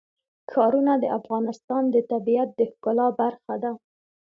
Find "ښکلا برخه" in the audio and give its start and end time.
2.71-3.55